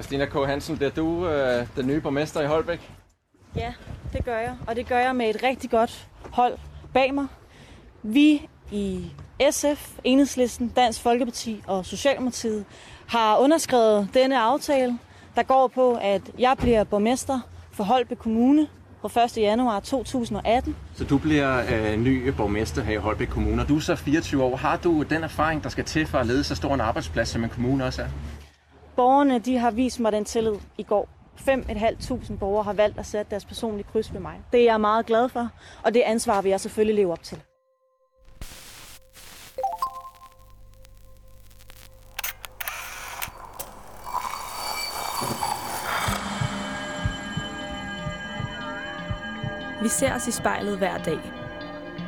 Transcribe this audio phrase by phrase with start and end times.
[0.00, 0.46] Christina K.
[0.46, 2.90] Hansen, bliver du øh, den nye borgmester i Holbæk?
[3.56, 3.72] Ja,
[4.12, 4.56] det gør jeg.
[4.66, 6.58] Og det gør jeg med et rigtig godt hold
[6.94, 7.26] bag mig.
[8.02, 9.12] Vi i
[9.50, 12.64] SF, Enhedslisten, Dansk Folkeparti og Socialdemokratiet
[13.06, 14.98] har underskrevet denne aftale,
[15.36, 17.40] der går på, at jeg bliver borgmester
[17.72, 18.66] for Holbæk Kommune
[19.02, 19.36] på 1.
[19.36, 20.76] januar 2018.
[20.94, 24.42] Så du bliver øh, ny borgmester her i Holbæk Kommune, og du er så 24
[24.42, 24.56] år.
[24.56, 27.44] Har du den erfaring, der skal til for at lede så stor en arbejdsplads, som
[27.44, 28.08] en kommune også er?
[28.96, 31.08] Borgerne de har vist mig den tillid i går.
[31.36, 34.40] 5.500 borgere har valgt at sætte deres personlige kryds med mig.
[34.52, 35.48] Det er jeg meget glad for,
[35.84, 37.42] og det ansvar vil jeg selvfølgelig leve op til.
[49.82, 51.18] Vi ser os i spejlet hver dag.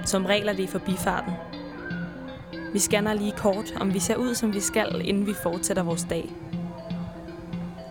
[0.04, 1.32] Som regler det i forbifarten.
[2.73, 6.06] Vi scanner lige kort, om vi ser ud, som vi skal, inden vi fortsætter vores
[6.10, 6.30] dag.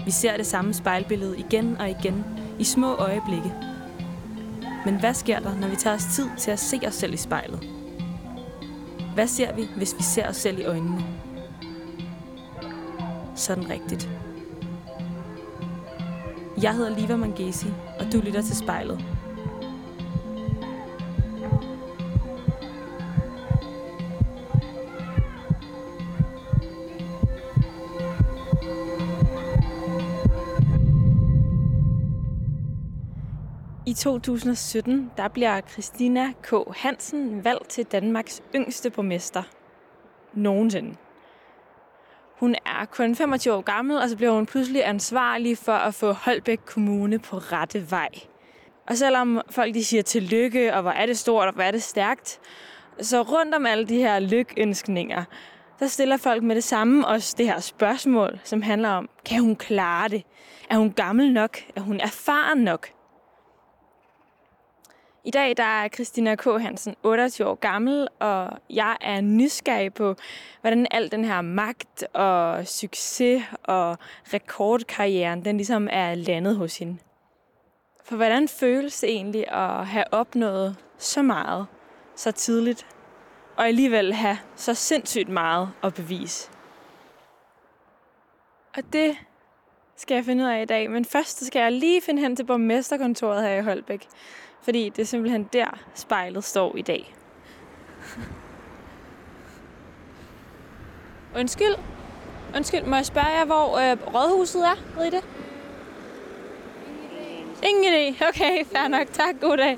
[0.05, 2.25] Vi ser det samme spejlbillede igen og igen,
[2.59, 3.53] i små øjeblikke.
[4.85, 7.17] Men hvad sker der, når vi tager os tid til at se os selv i
[7.17, 7.69] spejlet?
[9.13, 11.05] Hvad ser vi, hvis vi ser os selv i øjnene?
[13.35, 14.09] Sådan rigtigt.
[16.61, 17.67] Jeg hedder Liva Mangesi,
[17.99, 19.14] og du lytter til spejlet.
[33.95, 36.53] 2017 der bliver Christina K.
[36.75, 39.43] Hansen valgt til Danmarks yngste borgmester
[40.33, 40.95] nogensinde.
[42.39, 46.11] Hun er kun 25 år gammel, og så bliver hun pludselig ansvarlig for at få
[46.11, 48.09] Holbæk Kommune på rette vej.
[48.87, 51.83] Og selvom folk de siger tillykke, og hvor er det stort, og hvor er det
[51.83, 52.39] stærkt,
[53.01, 55.23] så rundt om alle de her lykønskninger,
[55.79, 59.55] der stiller folk med det samme også det her spørgsmål, som handler om, kan hun
[59.55, 60.23] klare det?
[60.69, 61.57] Er hun gammel nok?
[61.75, 62.94] Er hun erfaren nok?
[65.25, 66.43] I dag der er Christina K.
[66.43, 70.15] Hansen 28 år gammel, og jeg er nysgerrig på,
[70.61, 73.97] hvordan al den her magt og succes og
[74.33, 76.97] rekordkarrieren, den ligesom er landet hos hende.
[78.03, 81.67] For hvordan føles det egentlig at have opnået så meget
[82.15, 82.87] så tidligt,
[83.57, 86.49] og alligevel have så sindssygt meget at bevise?
[88.77, 89.17] Og det
[89.95, 92.43] skal jeg finde ud af i dag, men først skal jeg lige finde hen til
[92.43, 94.07] borgmesterkontoret her i Holbæk.
[94.65, 97.15] Fordi det er simpelthen der, spejlet står i dag.
[101.35, 101.75] Undskyld.
[102.55, 104.75] Undskyld, må jeg spørge jer, hvor øh, rådhuset er?
[104.97, 105.23] Ved I det?
[107.63, 108.27] Ingen idé.
[108.27, 109.07] Okay, fair nok.
[109.13, 109.35] Tak.
[109.41, 109.77] God dag.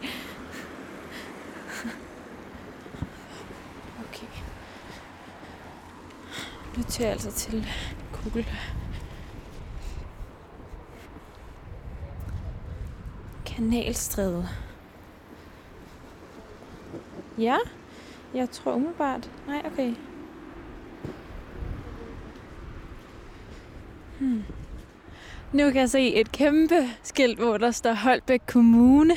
[4.00, 4.28] Okay.
[6.78, 7.68] Nu tager jeg altså til
[8.24, 8.46] Google.
[13.46, 14.48] Kanalstræde.
[17.38, 17.58] Ja,
[18.34, 19.32] jeg tror umiddelbart.
[19.48, 19.94] Nej, okay.
[24.20, 24.44] Hmm.
[25.54, 29.16] Nu kan jeg se et kæmpe skilt, hvor der står Holbæk Kommune.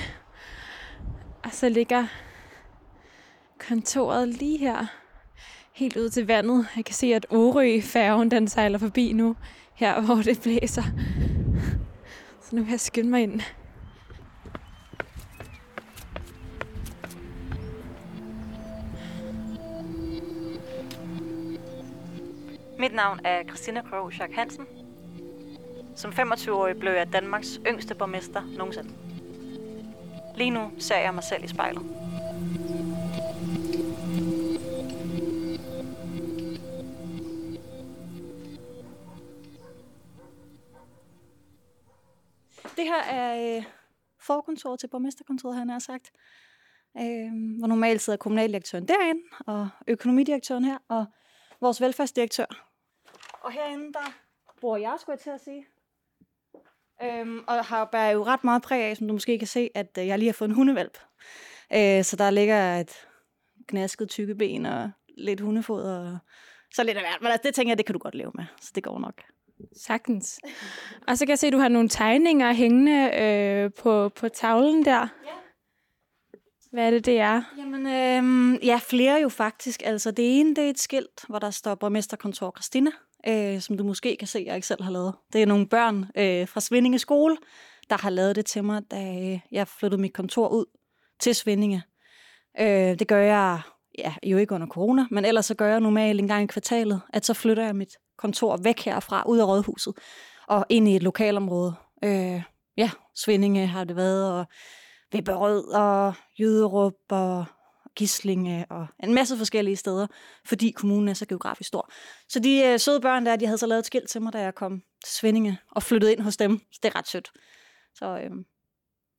[1.44, 2.06] Og så ligger
[3.68, 4.86] kontoret lige her.
[5.72, 6.66] Helt ud til vandet.
[6.76, 9.36] Jeg kan se, at Orø-færgen den sejler forbi nu.
[9.74, 10.82] Her, hvor det blæser.
[12.42, 13.40] Så nu vil jeg skynde mig ind.
[22.80, 24.66] Mit navn er Christina Kroh Hansen.
[25.96, 28.90] Som 25-årig blev jeg Danmarks yngste borgmester nogensinde.
[30.36, 31.82] Lige nu ser jeg mig selv i spejlet.
[42.76, 43.64] Det her er øh,
[44.20, 46.10] forkontoret til borgmesterkontoret, han har sagt.
[46.96, 51.06] Øh, hvor normalt sidder kommunaldirektøren derinde, og økonomidirektøren her, og
[51.60, 52.69] vores velfærdsdirektør.
[53.40, 54.14] Og herinde, der
[54.60, 55.66] bor jeg, skulle jeg til at sige.
[57.02, 59.98] Øhm, og har bærer jo ret meget præg af, som du måske kan se, at
[59.98, 60.98] øh, jeg lige har fået en hundevalp.
[61.72, 62.92] Øh, så der ligger et
[63.68, 66.18] gnasket tykke ben og lidt hundefod og
[66.74, 67.20] så lidt af hvert.
[67.20, 69.22] Men altså, det tænker jeg, det kan du godt leve med, så det går nok.
[69.76, 70.40] Sagtens.
[71.08, 74.84] Og så kan jeg se, at du har nogle tegninger hængende øh, på, på tavlen
[74.84, 75.00] der.
[75.00, 75.32] Ja.
[76.72, 77.42] Hvad er det, det er?
[77.58, 79.82] Jamen, øh, ja, flere jo faktisk.
[79.84, 82.90] Altså, det ene, det er et skilt, hvor der står borgmesterkontor Christina,
[83.28, 85.14] øh, som du måske kan se, jeg ikke selv har lavet.
[85.32, 87.36] Det er nogle børn øh, fra Svindinge skole,
[87.90, 90.64] der har lavet det til mig, da øh, jeg flyttede mit kontor ud
[91.20, 91.82] til Svindinge.
[92.60, 93.60] Øh, det gør jeg
[93.98, 97.00] ja, jo ikke under corona, men ellers så gør jeg normalt en gang i kvartalet,
[97.12, 99.94] at så flytter jeg mit kontor væk herfra, ud af rådhuset,
[100.48, 101.74] og ind i et lokalområde.
[102.04, 102.42] Øh,
[102.76, 104.46] ja, Svindinge har det været, og
[105.12, 107.44] Vibberød og Jyderup, og
[107.96, 110.06] Gislinge og en masse forskellige steder,
[110.44, 111.90] fordi kommunen er så geografisk stor.
[112.28, 114.38] Så de øh, søde børn der, de havde så lavet et skilt til mig, da
[114.38, 116.58] jeg kom til Svindinge og flyttede ind hos dem.
[116.72, 117.30] Så det er ret sødt.
[117.94, 118.30] Så, øh,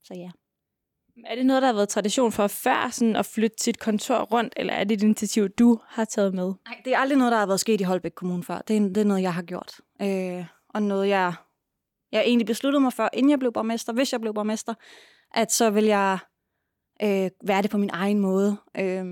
[0.04, 0.30] så ja.
[1.26, 4.54] Er det noget, der har været tradition for før sådan at flytte sit kontor rundt,
[4.58, 6.54] eller er det et initiativ, du har taget med?
[6.66, 8.60] Nej, det er aldrig noget, der har været sket i Holbæk Kommune før.
[8.60, 9.82] Det er, det er noget, jeg har gjort.
[10.02, 11.34] Øh, og noget, jeg,
[12.12, 14.74] jeg egentlig besluttede mig for, inden jeg blev borgmester, hvis jeg blev borgmester,
[15.34, 16.18] at så vil jeg
[17.04, 18.58] øh, være det på min egen måde.
[18.78, 19.06] Øh,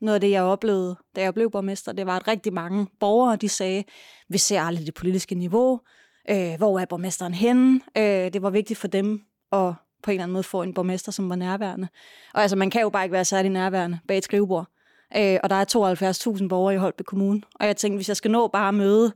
[0.00, 3.36] noget af det, jeg oplevede, da jeg blev borgmester, det var, at rigtig mange borgere,
[3.36, 3.84] de sagde,
[4.28, 5.80] vi ser aldrig det politiske niveau,
[6.30, 7.80] øh, hvor er borgmesteren henne?
[7.96, 9.20] Øh, det var vigtigt for dem
[9.52, 11.88] at på en eller anden måde få en borgmester, som var nærværende.
[12.34, 14.66] Og altså, man kan jo bare ikke være særlig nærværende bag et skrivebord.
[15.16, 15.64] Øh, og der er
[16.38, 17.42] 72.000 borgere i Holbæk Kommune.
[17.54, 19.12] Og jeg tænkte, hvis jeg skal nå bare at møde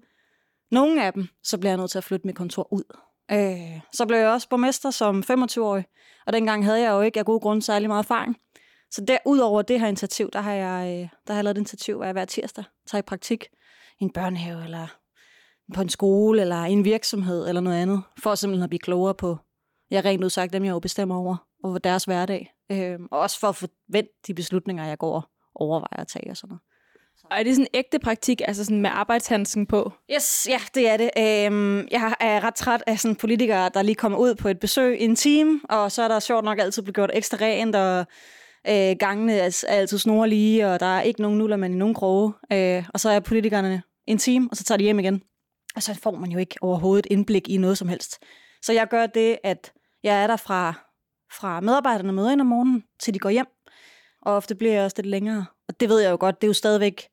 [0.71, 2.97] nogle af dem, så bliver jeg nødt til at flytte mit kontor ud.
[3.33, 5.85] Øh, så blev jeg også borgmester som 25-årig,
[6.27, 8.37] og dengang havde jeg jo ikke af gode grunde særlig meget erfaring.
[8.91, 11.59] Så der, udover det her initiativ, der har jeg, øh, der har jeg lavet et
[11.59, 13.45] initiativ, hvor jeg hver tirsdag tager i praktik
[14.01, 14.87] i en børnehave, eller
[15.75, 19.15] på en skole, eller i en virksomhed, eller noget andet, for simpelthen at blive klogere
[19.15, 19.39] på,
[19.91, 22.53] jeg rent udsagt dem, jeg jo bestemmer over, og deres hverdag.
[22.73, 25.23] Øh, og også for at forvente de beslutninger, jeg går og
[25.55, 26.61] overvejer at tage og sådan noget.
[27.31, 29.93] Og er det sådan ægte praktik, altså sådan med arbejdshandsken på?
[30.15, 31.11] Yes, ja, det er det.
[31.19, 35.01] Øhm, jeg er ret træt af sådan politikere, der lige kommer ud på et besøg
[35.01, 38.07] i en time, og så er der sjovt nok altid blevet gjort ekstra rent, og
[38.69, 42.33] øh, gangene er altid snorlige, og der er ikke nogen nuller, men i nogen kroge.
[42.53, 45.23] Øh, og så er politikerne en time, og så tager de hjem igen.
[45.77, 48.19] Og så får man jo ikke overhovedet indblik i noget som helst.
[48.63, 49.73] Så jeg gør det, at
[50.03, 50.73] jeg er der fra,
[51.39, 53.47] fra medarbejderne møder ind om morgenen, til de går hjem.
[54.23, 55.47] Og ofte bliver jeg også lidt længere.
[55.69, 57.09] Og det ved jeg jo godt, det er jo stadigvæk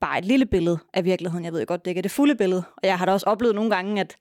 [0.00, 1.44] bare et lille billede af virkeligheden.
[1.44, 2.64] Jeg ved jo godt, det ikke er det fulde billede.
[2.76, 4.16] Og jeg har da også oplevet nogle gange, at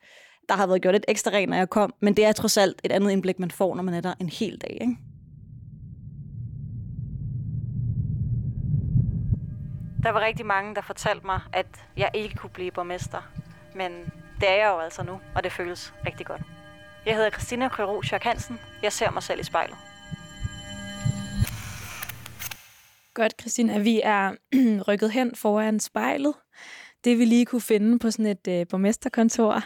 [0.50, 1.94] der har været gjort lidt ekstra rent, når jeg kom.
[2.02, 4.30] Men det er trods alt et andet indblik, man får, når man er der en
[4.30, 4.78] hel dag.
[4.82, 4.98] Ikke?
[10.04, 13.32] Der var rigtig mange, der fortalte mig, at jeg ikke kunne blive borgmester.
[13.76, 13.92] Men
[14.40, 16.42] det er jeg jo altså nu, og det føles rigtig godt.
[17.06, 18.60] Jeg hedder Christina Krøro Hansen.
[18.84, 19.91] Jeg ser mig selv i spejlet.
[23.14, 23.80] Godt, Christina.
[23.80, 24.36] Vi er
[24.88, 26.34] rykket hen foran spejlet.
[27.04, 29.64] Det vi lige kunne finde på sådan et øh, borgmesterkontor.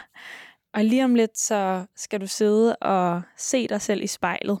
[0.72, 4.58] Og lige om lidt, så skal du sidde og se dig selv i spejlet.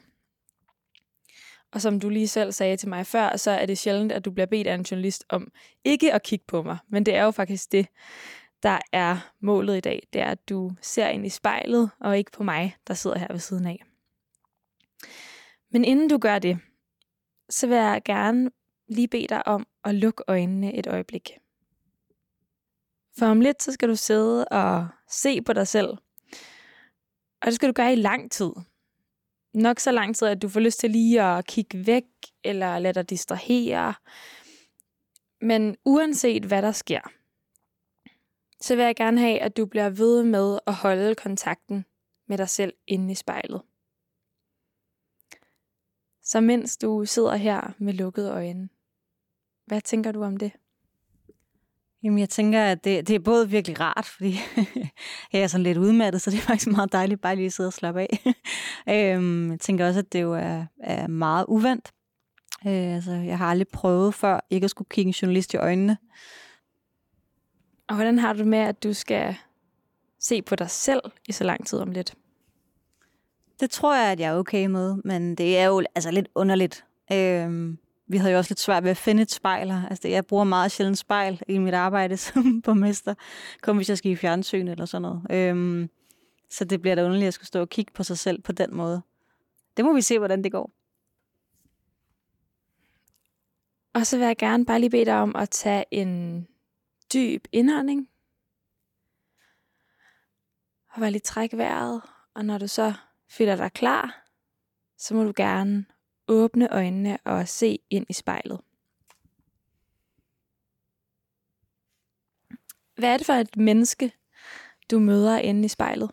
[1.72, 4.30] Og som du lige selv sagde til mig før, så er det sjældent, at du
[4.30, 5.52] bliver bedt af en journalist om
[5.84, 6.78] ikke at kigge på mig.
[6.88, 7.86] Men det er jo faktisk det,
[8.62, 10.08] der er målet i dag.
[10.12, 13.28] Det er, at du ser ind i spejlet, og ikke på mig, der sidder her
[13.30, 13.84] ved siden af.
[15.70, 16.58] Men inden du gør det,
[17.50, 18.50] så vil jeg gerne
[18.88, 21.30] lige bede dig om at lukke øjnene et øjeblik.
[23.18, 25.88] For om lidt, så skal du sidde og se på dig selv.
[27.40, 28.50] Og det skal du gøre i lang tid.
[29.54, 32.04] Nok så lang tid, at du får lyst til lige at kigge væk,
[32.44, 33.94] eller lade dig distrahere.
[35.40, 37.00] Men uanset hvad der sker,
[38.60, 41.84] så vil jeg gerne have, at du bliver ved med at holde kontakten
[42.28, 43.62] med dig selv inde i spejlet.
[46.22, 48.68] Så mens du sidder her med lukkede øjne,
[49.66, 50.52] hvad tænker du om det?
[52.02, 54.38] Jamen, jeg tænker, at det, det er både virkelig rart, fordi
[55.32, 57.66] jeg er sådan lidt udmattet, så det er faktisk meget dejligt bare lige at sidde
[57.66, 58.34] og slappe af.
[59.16, 61.92] øhm, jeg tænker også, at det jo er, er meget uvandt.
[62.66, 65.98] Øh, altså, jeg har aldrig prøvet før ikke at skulle kigge en journalist i øjnene.
[67.88, 69.36] Og hvordan har du med, at du skal
[70.20, 72.14] se på dig selv i så lang tid om lidt?
[73.60, 76.84] Det tror jeg, at jeg er okay med, men det er jo altså lidt underligt.
[77.12, 79.70] Øhm, vi havde jo også lidt svært ved at finde et spejl.
[79.90, 83.14] Altså, jeg bruger meget sjældent spejl i mit arbejde som borgmester.
[83.60, 85.22] Kom hvis jeg skal i fjernsyn eller sådan noget.
[85.30, 85.90] Øhm,
[86.50, 88.74] så det bliver da underligt, at skulle stå og kigge på sig selv på den
[88.74, 89.02] måde.
[89.76, 90.70] Det må vi se, hvordan det går.
[93.94, 96.46] Og så vil jeg gerne bare lige bede dig om at tage en
[97.14, 98.08] dyb indånding.
[100.92, 102.02] Og bare lige trække vejret.
[102.34, 102.94] Og når du så
[103.30, 104.24] føler dig klar,
[104.98, 105.84] så må du gerne
[106.28, 108.60] åbne øjnene og se ind i spejlet.
[112.96, 114.12] Hvad er det for et menneske,
[114.90, 116.10] du møder inde i spejlet?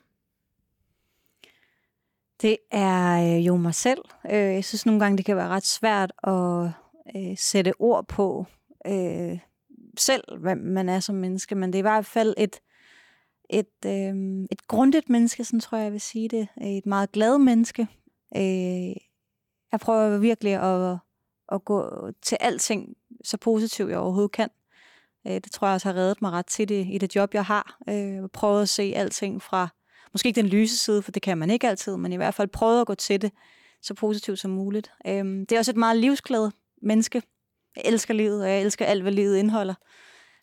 [2.41, 4.01] Det er øh, jo mig selv.
[4.25, 6.72] Øh, jeg synes nogle gange, det kan være ret svært at
[7.15, 8.46] øh, sætte ord på
[9.98, 12.60] selv, hvem man er som menneske, men det er i hvert fald et,
[13.50, 13.86] et,
[14.51, 16.48] et grundigt menneske, sådan tror jeg, jeg vil sige det.
[16.62, 17.88] Et meget glad menneske.
[19.73, 20.97] Jeg prøver virkelig at,
[21.51, 24.49] at gå til alting så positivt, jeg overhovedet kan.
[25.27, 27.45] Øh, det tror jeg også har reddet mig ret til i, i det job, jeg
[27.45, 27.77] har.
[27.87, 29.67] Jeg prøvet prøver at se alting fra
[30.13, 32.47] måske ikke den lyse side, for det kan man ikke altid, men i hvert fald
[32.47, 33.31] prøvet at gå til det
[33.81, 34.91] så positivt som muligt.
[35.07, 37.21] Øh, det er også et meget livsklædt menneske.
[37.75, 39.73] Jeg elsker livet, og jeg elsker alt, hvad livet indeholder.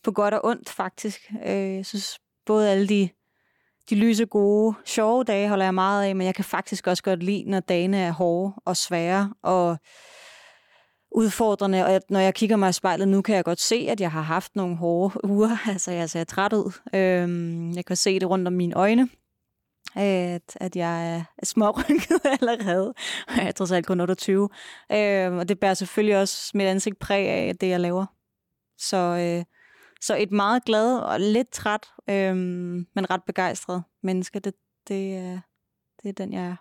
[0.04, 1.30] På godt og ondt, faktisk.
[1.44, 3.08] Jeg synes både alle de,
[3.90, 7.22] de lyse, gode, sjove dage holder jeg meget af, men jeg kan faktisk også godt
[7.22, 9.76] lide, når dagene er hårde og svære, og
[11.12, 14.12] udfordrende, og når jeg kigger mig i spejlet nu, kan jeg godt se, at jeg
[14.12, 15.56] har haft nogle hårde uger.
[15.72, 16.72] Altså, jeg ser træt ud.
[16.94, 19.08] Øhm, jeg kan se det rundt om mine øjne,
[19.94, 22.94] at, at jeg er smårynket allerede.
[23.28, 24.48] Og jeg er trods alt kun 28.
[24.92, 28.06] Øhm, og det bærer selvfølgelig også mit ansigt præg af det, jeg laver.
[28.78, 29.44] Så, øh,
[30.00, 34.54] så et meget glad og lidt træt, øh, men ret begejstret menneske, det,
[34.88, 35.40] det, er,
[36.02, 36.56] det er den, jeg er.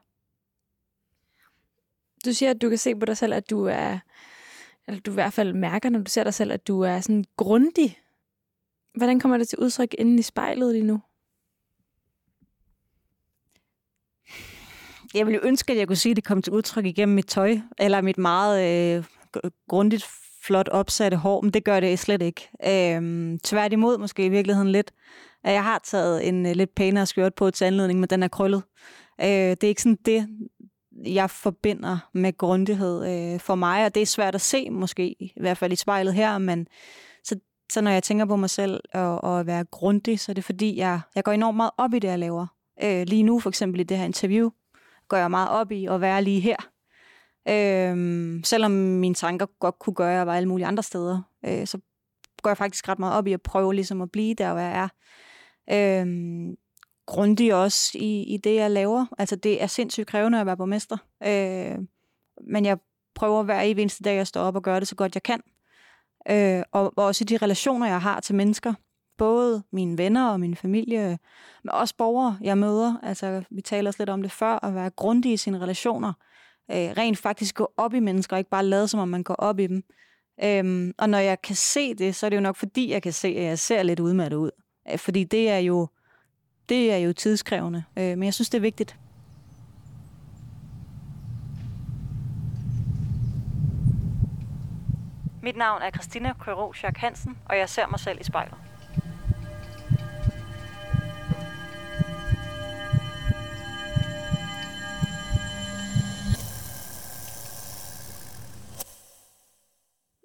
[2.25, 3.99] Du siger, at du kan se på dig selv, at du er
[4.89, 7.25] eller du i hvert fald mærker, når du ser dig selv, at du er sådan
[7.37, 7.99] grundig.
[8.95, 11.01] Hvordan kommer det til udtryk inden i spejlet lige nu?
[15.13, 17.57] Jeg ville ønske, at jeg kunne sige, at det kom til udtryk igennem mit tøj,
[17.79, 19.03] eller mit meget øh,
[19.67, 20.05] grundigt,
[20.41, 22.49] flot opsatte hår, men det gør det slet ikke.
[22.67, 24.91] Øhm, tværtimod måske i virkeligheden lidt.
[25.43, 28.27] At jeg har taget en øh, lidt pænere skørt på til anledning, men den er
[28.27, 28.63] krøllet.
[29.21, 30.27] Øh, det er ikke sådan det,
[31.05, 35.33] jeg forbinder med grundighed øh, for mig, og det er svært at se måske, i
[35.39, 36.67] hvert fald i spejlet her, men
[37.23, 37.39] så,
[37.71, 40.43] så når jeg tænker på mig selv og, og at være grundig, så er det
[40.43, 42.47] fordi, jeg, jeg går enormt meget op i det, jeg laver.
[42.83, 44.49] Øh, lige nu for eksempel i det her interview,
[45.07, 46.55] går jeg meget op i at være lige her.
[47.49, 51.67] Øh, selvom mine tanker godt kunne gøre, at jeg var alle mulige andre steder, øh,
[51.67, 51.79] så
[52.41, 54.89] går jeg faktisk ret meget op i at prøve ligesom at blive der, hvor jeg
[54.89, 54.89] er.
[55.71, 56.07] Øh,
[57.05, 59.05] grundig også i, i det, jeg laver.
[59.17, 60.97] Altså, det er sindssygt krævende at være borgmester.
[61.23, 61.77] Øh,
[62.47, 62.77] men jeg
[63.15, 65.41] prøver hver eneste dag jeg står op og gør det så godt jeg kan.
[66.29, 68.73] Øh, og, og også i de relationer, jeg har til mennesker.
[69.17, 71.19] Både mine venner og min familie,
[71.63, 72.99] men også borgere, jeg møder.
[73.03, 76.09] Altså, vi taler også lidt om det før, at være grundig i sine relationer.
[76.09, 76.28] Øh,
[76.71, 79.35] Øh, rent faktisk gå op i mennesker, og ikke bare lade som om man går
[79.35, 79.83] op i dem.
[80.43, 83.13] Øhm, og når jeg kan se det, så er det jo nok fordi, jeg kan
[83.13, 84.51] se, at jeg ser lidt udmattet ud.
[84.91, 85.87] Øh, fordi det er jo
[86.69, 88.95] det er jo tidskrævende, øh, men jeg synes, det er vigtigt.
[95.43, 98.68] Mit navn er Christina Køro Hansen, og jeg ser mig selv i spejlet.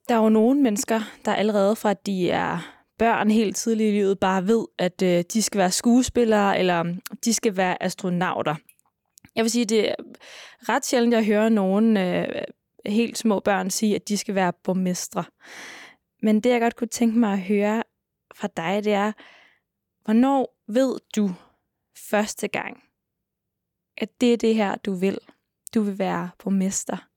[0.09, 3.97] Der er jo nogle mennesker, der allerede fra at de er børn helt tidligt i
[3.97, 6.95] livet bare ved, at øh, de skal være skuespillere, eller
[7.25, 8.55] de skal være astronauter.
[9.35, 9.95] Jeg vil sige, det er
[10.69, 12.29] ret sjældent, at jeg hører nogen øh,
[12.87, 15.25] helt små børn sige, at de skal være borgmestre.
[16.23, 17.83] Men det, jeg godt kunne tænke mig at høre
[18.35, 19.13] fra dig, det er,
[20.05, 21.31] hvornår ved du
[22.11, 22.83] første gang,
[23.97, 25.19] at det er det her, du vil?
[25.75, 27.09] Du vil være borgmester.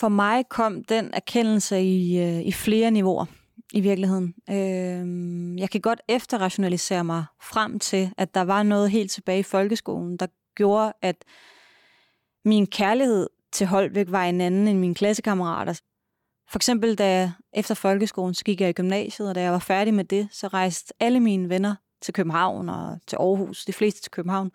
[0.00, 3.26] For mig kom den erkendelse i, øh, i flere niveauer
[3.72, 4.34] i virkeligheden.
[4.50, 9.42] Øh, jeg kan godt efterrationalisere mig frem til, at der var noget helt tilbage i
[9.42, 11.16] folkeskolen, der gjorde, at
[12.44, 15.80] min kærlighed til Holbæk var en anden end mine klassekammerater.
[16.50, 19.58] For eksempel, da jeg efter folkeskolen, så gik jeg i gymnasiet, og da jeg var
[19.58, 24.02] færdig med det, så rejste alle mine venner til København og til Aarhus, de fleste
[24.02, 24.50] til København.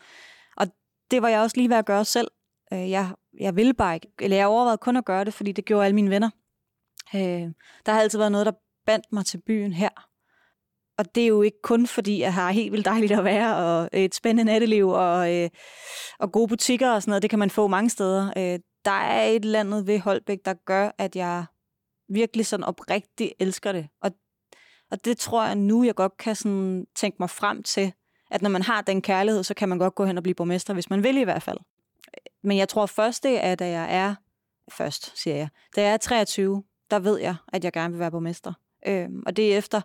[0.58, 0.68] Og
[1.12, 2.28] det var jeg også lige ved at gøre selv.
[2.74, 5.66] Øh, jeg, jeg ville bare ikke, eller jeg overvejede kun at gøre det, fordi det
[5.66, 6.30] gjorde alle mine venner.
[7.16, 7.52] Øh,
[7.86, 8.52] der har altid været noget, der
[8.86, 9.90] bandt mig til byen her.
[10.98, 13.90] Og det er jo ikke kun fordi, jeg har helt vildt dejligt at være, og
[13.94, 15.50] et spændende natteliv, og, øh,
[16.20, 17.22] og gode butikker og sådan noget.
[17.22, 18.34] Det kan man få mange steder.
[18.38, 21.46] Øh, der er et eller andet ved Holbæk, der gør, at jeg
[22.10, 23.88] virkelig sådan oprigtigt elsker det.
[24.02, 24.12] Og,
[24.92, 27.94] og det tror jeg nu, jeg godt kan sådan tænke mig frem til,
[28.32, 30.74] at når man har den kærlighed, så kan man godt gå hen og blive borgmester,
[30.74, 31.58] hvis man vil i hvert fald.
[32.46, 34.16] Men jeg tror først, det er, da jeg er,
[34.72, 38.12] først siger jeg, da jeg er 23, der ved jeg, at jeg gerne vil være
[38.12, 38.54] borgmester.
[38.88, 39.82] Øh, og det er efter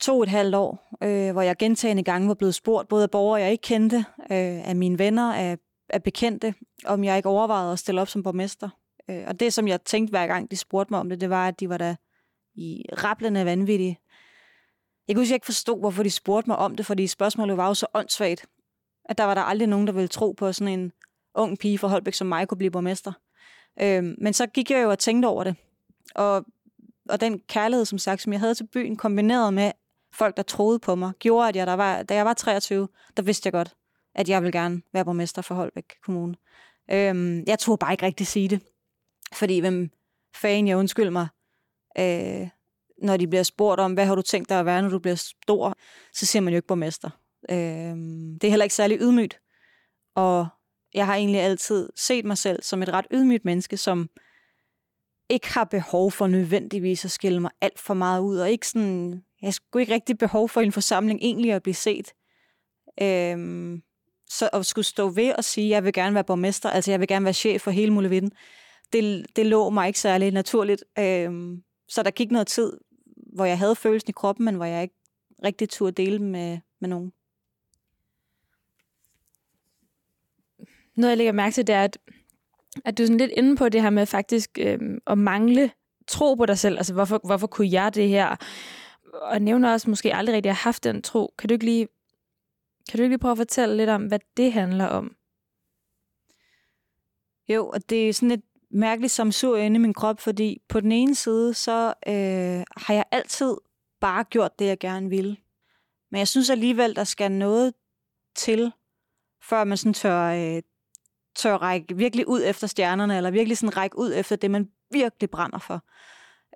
[0.00, 3.10] to og et halvt år, øh, hvor jeg gentagende gange var blevet spurgt, både af
[3.10, 7.72] borgere, jeg ikke kendte, øh, af mine venner, af, af bekendte, om jeg ikke overvejede
[7.72, 8.68] at stille op som borgmester.
[9.10, 11.48] Øh, og det, som jeg tænkte hver gang, de spurgte mig om det, det var,
[11.48, 11.96] at de var da
[12.54, 13.98] i rablende vanvittige.
[15.08, 17.86] Jeg kunne ikke forstå, hvorfor de spurgte mig om det, fordi spørgsmålet var jo så
[17.94, 18.46] åndssvagt,
[19.04, 20.92] at der var der aldrig nogen, der ville tro på, sådan en
[21.36, 23.12] ung pige fra Holbæk som mig kunne blive borgmester.
[23.82, 25.56] Øhm, men så gik jeg jo og tænkte over det.
[26.14, 26.46] Og
[27.08, 29.72] og den kærlighed, som sagt, som jeg havde til byen, kombineret med
[30.12, 33.22] folk, der troede på mig, gjorde, at jeg, der var, da jeg var 23, der
[33.22, 33.74] vidste jeg godt,
[34.14, 36.34] at jeg ville gerne være borgmester for Holbæk Kommune.
[36.90, 38.62] Øhm, jeg tog bare ikke rigtig sige det,
[39.32, 39.90] fordi hvem
[40.34, 41.28] fanden, jeg undskyld mig,
[41.98, 42.48] øh,
[43.02, 45.14] når de bliver spurgt om, hvad har du tænkt dig at være, når du bliver
[45.14, 45.76] stor,
[46.12, 47.10] så siger man jo ikke borgmester.
[47.50, 47.96] Øh,
[48.40, 49.40] det er heller ikke særlig ydmygt.
[50.14, 50.46] Og
[50.96, 54.08] jeg har egentlig altid set mig selv som et ret ydmygt menneske, som
[55.28, 59.22] ikke har behov for nødvendigvis at skille mig alt for meget ud, og ikke sådan,
[59.42, 62.12] jeg skulle ikke rigtig behov for en forsamling egentlig at blive set.
[63.02, 63.82] Øhm,
[64.30, 67.08] så at skulle stå ved og sige, jeg vil gerne være borgmester, altså jeg vil
[67.08, 68.32] gerne være chef for hele Mulevitten,
[68.92, 70.84] det, det lå mig ikke særlig naturligt.
[70.98, 72.72] Øhm, så der gik noget tid,
[73.34, 74.94] hvor jeg havde følelsen i kroppen, men hvor jeg ikke
[75.44, 77.12] rigtig turde dele med, med nogen.
[80.96, 81.98] Noget, jeg lægger mærke til, det er, at,
[82.84, 85.70] at du er sådan lidt inde på det her med faktisk øh, at mangle
[86.08, 86.76] tro på dig selv.
[86.76, 88.36] Altså, hvorfor, hvorfor kunne jeg det her?
[89.12, 91.34] Og nævner også måske aldrig rigtig har haft den tro.
[91.38, 91.88] Kan du ikke lige,
[92.90, 95.16] kan du ikke lige prøve at fortælle lidt om, hvad det handler om?
[97.48, 100.80] Jo, og det er sådan et mærkeligt som sur inde i min krop, fordi på
[100.80, 103.56] den ene side, så øh, har jeg altid
[104.00, 105.36] bare gjort det, jeg gerne ville.
[106.10, 107.74] Men jeg synes alligevel, der skal noget
[108.34, 108.72] til,
[109.42, 110.62] før man sådan tør, øh,
[111.36, 115.30] tør række virkelig ud efter stjernerne, eller virkelig sådan række ud efter det, man virkelig
[115.30, 115.84] brænder for.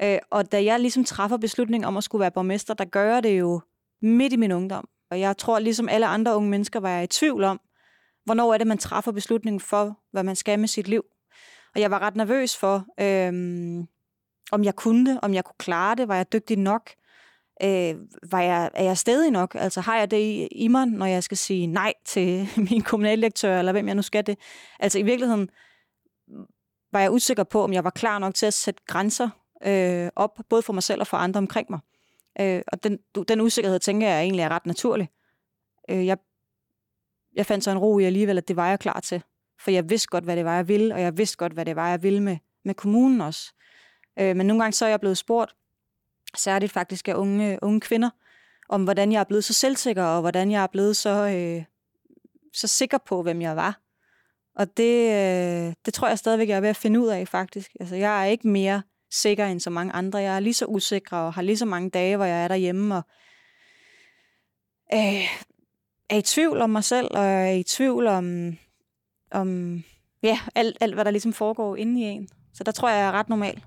[0.02, 3.22] Øh, og da jeg ligesom træffer beslutningen om at skulle være borgmester, der gør jeg
[3.22, 3.60] det jo
[4.02, 4.88] midt i min ungdom.
[5.10, 7.60] Og jeg tror, ligesom alle andre unge mennesker, var jeg i tvivl om,
[8.24, 11.02] hvornår er det, man træffer beslutningen for, hvad man skal med sit liv.
[11.74, 13.84] Og jeg var ret nervøs for, øh,
[14.52, 16.90] om jeg kunne det, om jeg kunne klare det, var jeg dygtig nok,
[17.62, 17.94] øh,
[18.30, 19.54] var jeg, er jeg stedig nok?
[19.54, 23.58] Altså har jeg det i, i mig, når jeg skal sige nej til min kommunaldirektør,
[23.58, 24.38] eller hvem jeg nu skal det?
[24.80, 25.50] Altså i virkeligheden
[26.92, 29.28] var jeg usikker på, om jeg var klar nok til at sætte grænser
[29.66, 31.80] øh, op, både for mig selv og for andre omkring mig.
[32.40, 32.98] Øh, og den,
[33.28, 35.08] den usikkerhed, tænker jeg egentlig er ret naturlig.
[35.90, 36.18] Øh, jeg,
[37.34, 39.22] jeg fandt så en ro i alligevel, at det var jeg klar til.
[39.60, 41.76] For jeg vidste godt, hvad det var, jeg ville, og jeg vidste godt, hvad det
[41.76, 43.54] var, jeg ville med, med kommunen også.
[44.18, 45.54] Øh, men nogle gange så er jeg blevet spurgt,
[46.36, 48.10] særligt faktisk af unge, unge kvinder,
[48.68, 51.64] om hvordan jeg er blevet så selvsikker, og hvordan jeg er blevet så, øh,
[52.54, 53.80] så sikker på, hvem jeg var.
[54.56, 57.70] Og det, øh, det tror jeg stadigvæk, jeg er ved at finde ud af, faktisk.
[57.80, 60.18] Altså, jeg er ikke mere sikker end så mange andre.
[60.18, 62.96] Jeg er lige så usikker, og har lige så mange dage, hvor jeg er derhjemme,
[62.96, 63.02] og
[64.94, 65.28] øh,
[66.10, 68.56] er i tvivl om mig selv, og er i tvivl om,
[69.30, 69.82] om
[70.22, 72.28] ja, alt, alt, hvad der ligesom foregår inde i en.
[72.54, 73.64] Så der tror jeg, jeg er ret normal.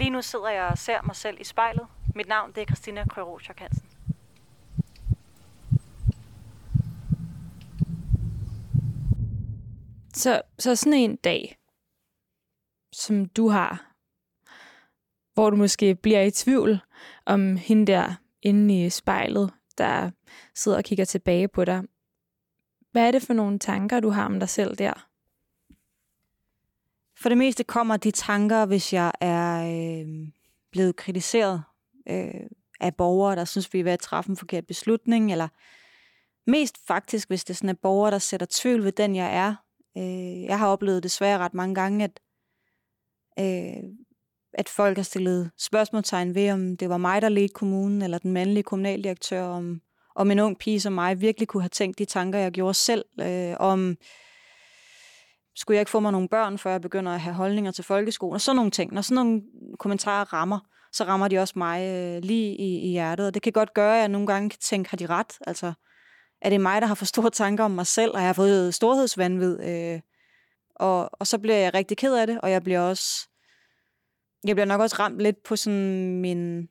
[0.00, 1.86] Lige nu sidder jeg og ser mig selv i spejlet.
[2.14, 3.88] Mit navn det er Christina Krørochak Hansen.
[10.14, 11.58] Så, så sådan en dag,
[12.92, 13.94] som du har,
[15.34, 16.80] hvor du måske bliver i tvivl
[17.26, 20.10] om hende der inde i spejlet, der
[20.54, 21.82] sidder og kigger tilbage på dig.
[22.92, 25.09] Hvad er det for nogle tanker, du har om dig selv der?
[27.20, 30.28] For det meste kommer de tanker, hvis jeg er øh,
[30.72, 31.62] blevet kritiseret
[32.08, 32.46] øh,
[32.80, 35.48] af borgere, der synes, vi er ved at træffe en forkert beslutning, eller
[36.46, 39.54] mest faktisk, hvis det er sådan er borgere, der sætter tvivl ved den, jeg er.
[39.98, 42.20] Øh, jeg har oplevet desværre ret mange gange, at,
[43.40, 43.82] øh,
[44.52, 48.32] at folk har stillet spørgsmålstegn ved, om det var mig, der ledte kommunen, eller den
[48.32, 49.80] mandlige kommunaldirektør, om,
[50.14, 53.04] om en ung pige som mig virkelig kunne have tænkt de tanker, jeg gjorde selv,
[53.20, 53.96] øh, om
[55.60, 58.34] skulle jeg ikke få mig nogle børn, før jeg begynder at have holdninger til folkeskolen,
[58.34, 58.92] og sådan nogle ting.
[58.92, 59.42] Når sådan nogle
[59.78, 60.58] kommentarer rammer,
[60.92, 63.94] så rammer de også mig øh, lige i, i hjertet, og det kan godt gøre,
[63.94, 65.38] at jeg nogle gange kan tænke, har de ret?
[65.46, 65.72] Altså,
[66.42, 68.74] er det mig, der har for store tanker om mig selv, og jeg har fået
[68.74, 69.60] storhedsvandvid?
[69.62, 70.00] Øh,
[70.74, 73.28] og, og så bliver jeg rigtig ked af det, og jeg bliver også,
[74.44, 76.68] jeg bliver nok også ramt lidt på sådan min,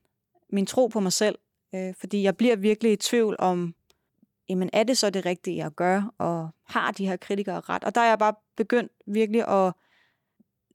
[0.54, 1.36] min tro på mig selv,
[1.76, 3.74] øh, fordi jeg bliver virkelig i tvivl om,
[4.50, 7.84] jamen er det så det rigtige at gøre, og har de her kritikere ret?
[7.84, 9.74] Og der er jeg bare begyndt virkelig at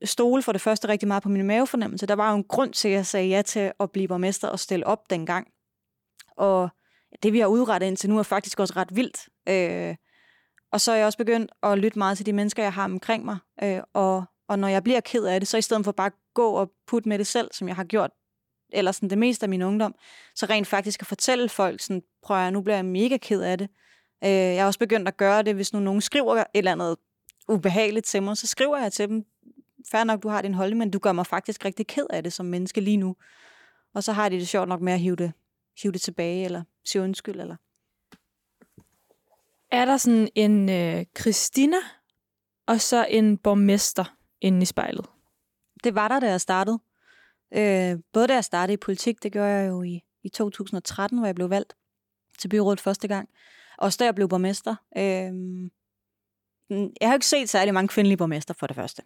[0.05, 2.07] stole for det første rigtig meget på min mavefornemmelse.
[2.07, 4.59] Der var jo en grund til, at jeg sagde ja til at blive borgmester og
[4.59, 5.49] stille op dengang.
[6.37, 6.69] Og
[7.23, 9.29] det, vi har udrettet indtil nu, er faktisk også ret vildt.
[9.49, 9.97] Øh,
[10.73, 13.25] og så er jeg også begyndt at lytte meget til de mennesker, jeg har omkring
[13.25, 13.39] mig.
[13.63, 16.13] Øh, og, og når jeg bliver ked af det, så i stedet for bare at
[16.35, 18.11] gå og putte med det selv, som jeg har gjort
[18.75, 19.95] eller sådan det meste af min ungdom,
[20.35, 23.59] så rent faktisk at fortælle folk, sådan, prøv at nu bliver jeg mega ked af
[23.59, 23.69] det.
[24.25, 26.97] Øh, jeg har også begyndt at gøre det, hvis nu nogen skriver et eller andet
[27.49, 29.25] ubehageligt til mig, så skriver jeg til dem,
[29.91, 32.33] fair nok, du har din holdning, men du gør mig faktisk rigtig ked af det
[32.33, 33.17] som menneske lige nu.
[33.95, 35.33] Og så har de det sjovt nok med at hive det,
[35.83, 37.57] hive det tilbage, eller sige undskyld, eller...
[39.71, 41.77] Er der sådan en øh, Christina,
[42.67, 44.05] og så en borgmester
[44.41, 45.07] inde i spejlet?
[45.85, 46.79] Det var der, da jeg startede.
[47.55, 51.27] Øh, både da jeg startede i politik, det gjorde jeg jo i, i 2013, hvor
[51.27, 51.77] jeg blev valgt
[52.39, 53.29] til byrådet første gang.
[53.79, 54.77] Også da jeg blev borgmester.
[54.97, 55.33] Øh,
[57.01, 59.03] jeg har ikke set særlig mange kvindelige borgmester for det første.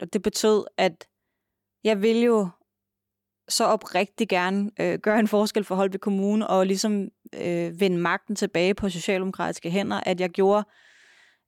[0.00, 1.08] Og det betød, at
[1.84, 2.48] jeg ville jo
[3.48, 8.36] så oprigtig gerne øh, gøre en forskel for Holbæk Kommune og ligesom øh, vende magten
[8.36, 10.64] tilbage på socialdemokratiske hænder, at jeg gjorde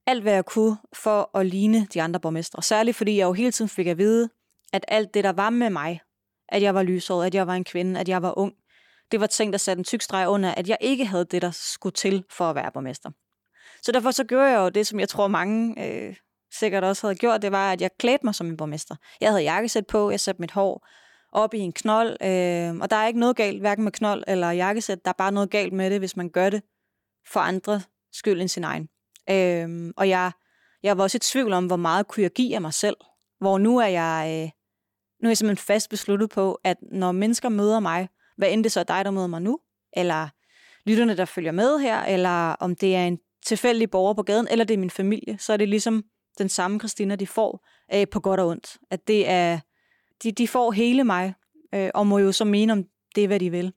[0.06, 2.62] alt, hvad jeg kunne for at ligne de andre borgmestre.
[2.62, 4.28] Særligt fordi jeg jo hele tiden fik at vide,
[4.72, 6.00] at alt det, der var med mig,
[6.48, 8.52] at jeg var lyshåret, at jeg var en kvinde, at jeg var ung,
[9.12, 11.50] det var ting, der satte en tyk streg under, at jeg ikke havde det, der
[11.50, 13.10] skulle til for at være borgmester.
[13.82, 16.16] Så derfor så gjorde jeg jo det, som jeg tror mange øh,
[16.52, 18.96] sikkert også havde gjort, det var, at jeg klædte mig som en borgmester.
[19.20, 20.86] Jeg havde jakkesæt på, jeg satte mit hår
[21.32, 24.50] op i en knold, øh, og der er ikke noget galt, hverken med knold eller
[24.50, 26.62] jakkesæt, der er bare noget galt med det, hvis man gør det
[27.32, 27.80] for andre
[28.12, 28.88] skyld end sin egen.
[29.30, 30.32] Øh, og jeg,
[30.82, 32.96] jeg var også i tvivl om, hvor meget kunne jeg give af mig selv,
[33.40, 34.50] hvor nu er jeg, øh,
[35.22, 38.72] nu er jeg simpelthen fast besluttet på, at når mennesker møder mig, hvad end det
[38.72, 39.58] så er dig, der møder mig nu,
[39.96, 40.28] eller
[40.86, 44.64] lytterne, der følger med her, eller om det er en tilfældig borger på gaden, eller
[44.64, 46.04] det er min familie, så er det ligesom
[46.38, 48.76] den samme Christina, de får øh, på godt og ondt.
[48.90, 49.58] At det er,
[50.22, 51.34] de, de får hele mig,
[51.74, 53.72] øh, og må jo så mene om det, hvad de vil.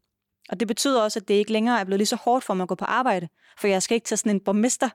[0.49, 2.63] Og det betyder også, at det ikke længere er blevet lige så hårdt for mig
[2.63, 3.27] at gå på arbejde,
[3.59, 4.89] for jeg skal ikke tage sådan en borgmester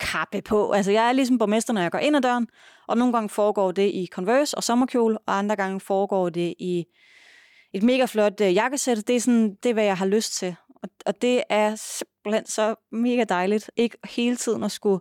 [0.00, 0.72] kappe på.
[0.72, 2.48] Altså, jeg er ligesom borgmester, når jeg går ind ad døren,
[2.86, 6.84] og nogle gange foregår det i Converse og sommerkjole, og andre gange foregår det i
[7.72, 9.08] et mega flot øh, jakkesæt.
[9.08, 10.56] Det er, sådan, det er, hvad jeg har lyst til.
[10.82, 15.00] Og, og det er simpelthen så mega dejligt, ikke hele tiden at skulle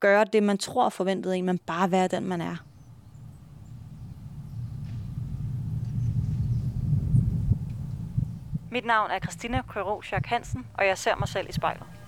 [0.00, 2.56] gøre det, man tror forventet en, men bare være den, man er.
[8.72, 11.99] Mit navn er Christina Køro Hansen, og jeg ser mig selv i spejlet.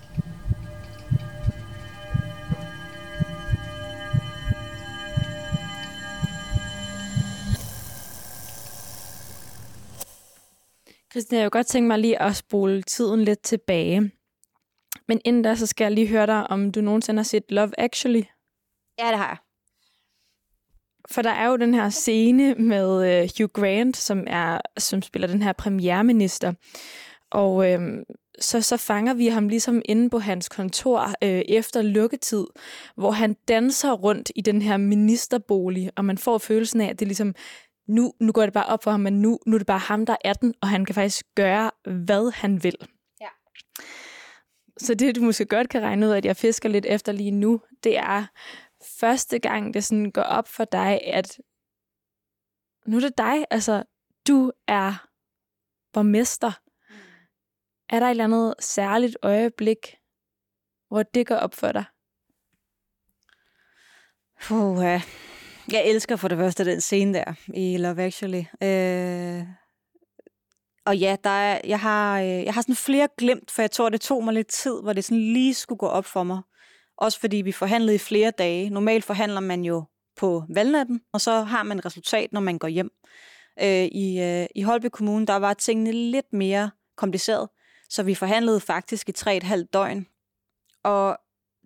[11.13, 14.11] Christina, jeg kunne godt tænke mig lige at spole tiden lidt tilbage.
[15.09, 17.71] Men inden da, så skal jeg lige høre dig, om du nogensinde har set Love
[17.79, 18.23] Actually.
[18.99, 19.37] Ja, det har jeg.
[21.11, 25.29] For der er jo den her scene med uh, Hugh Grant, som er som spiller
[25.29, 26.53] den her premierminister.
[27.31, 28.05] Og øhm,
[28.41, 32.47] så, så fanger vi ham ligesom inde på hans kontor øh, efter lukketid,
[32.97, 37.05] hvor han danser rundt i den her ministerbolig, og man får følelsen af, at det
[37.05, 37.35] er ligesom
[37.87, 40.07] nu, nu går det bare op for ham, men nu, nu er det bare ham,
[40.07, 42.77] der er den, og han kan faktisk gøre, hvad han vil.
[43.21, 43.29] Ja.
[44.79, 47.61] Så det, du måske godt kan regne ud, at jeg fisker lidt efter lige nu,
[47.85, 48.27] det er
[49.01, 51.41] første gang, det sådan går op for dig, at
[52.87, 53.85] nu er det dig, altså
[54.29, 55.07] du er
[55.93, 56.53] borgmester.
[56.89, 56.95] Mm.
[57.91, 59.97] Er der et eller andet særligt øjeblik,
[60.89, 61.85] hvor det går op for dig?
[64.43, 65.32] Puh.
[65.73, 68.45] Jeg elsker for det første den scene der i Love Actually.
[68.63, 69.47] Øh,
[70.87, 73.89] og ja, der er, jeg, har, øh, jeg har sådan flere glemt, for jeg tror,
[73.89, 76.43] det tog mig lidt tid, hvor det sådan lige skulle gå op for mig.
[76.97, 78.71] Også fordi vi forhandlede i flere dage.
[78.71, 79.85] Normalt forhandler man jo
[80.17, 82.91] på valgnatten, og så har man et resultat, når man går hjem.
[83.63, 87.49] Øh, i, øh, I Holbæk Kommune, der var tingene lidt mere kompliceret,
[87.89, 90.07] så vi forhandlede faktisk i tre et halvt døgn.
[90.85, 91.19] Og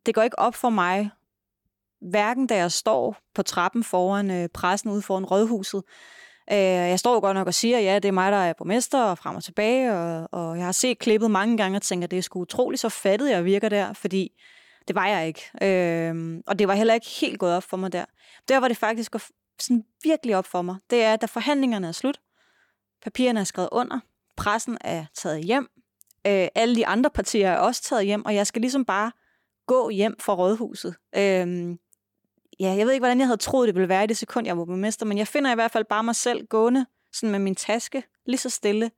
[0.07, 1.11] det går ikke op for mig,
[2.01, 5.83] hverken da jeg står på trappen foran øh, pressen ude foran rådhuset.
[6.53, 9.19] Øh, jeg står godt nok og siger, ja, det er mig, der er borgmester, og
[9.19, 12.23] frem og tilbage, og, og jeg har set klippet mange gange og tænker, det er
[12.23, 14.33] sgu utroligt så fattet, jeg virker der, fordi
[14.89, 15.43] det var jeg ikke.
[15.63, 18.05] Øh, og det var heller ikke helt gået op for mig der.
[18.49, 19.21] Der var det faktisk går
[19.61, 20.77] sådan virkelig op for mig.
[20.91, 22.21] Det er, da forhandlingerne er slut,
[23.03, 24.01] papirerne er skrevet under,
[24.37, 25.69] pressen er taget hjem,
[26.27, 29.13] øh, alle de andre partier er også taget hjem, og jeg skal ligesom bare
[29.67, 30.95] gå hjem fra rådhuset.
[31.17, 31.77] Øh,
[32.61, 34.59] ja, jeg ved ikke, hvordan jeg havde troet, det ville være i det sekund, jeg
[34.59, 37.55] var borgmester, men jeg finder i hvert fald bare mig selv gående sådan med min
[37.55, 38.91] taske, lige så stille,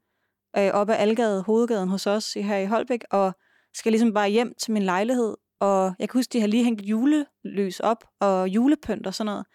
[0.56, 3.32] øh, op ad Algade, hovedgaden hos os her i Holbæk, og
[3.74, 6.82] skal ligesom bare hjem til min lejlighed, og jeg kan huske, de har lige hængt
[6.82, 9.46] julelys op, og julepynt og sådan noget.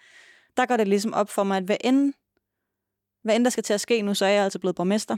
[0.57, 2.13] Der går det ligesom op for mig, at hvad end,
[3.23, 5.17] hvad end der skal til at ske nu, så er jeg altså blevet borgmester.